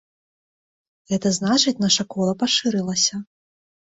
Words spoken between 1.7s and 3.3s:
наша кола пашырылася.